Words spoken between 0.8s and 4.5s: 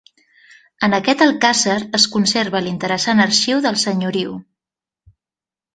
En aquest alcàsser es conserva l'interessant arxiu del senyoriu.